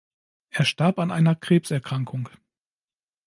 [0.49, 2.27] Er starb an einer Krebserkrankung.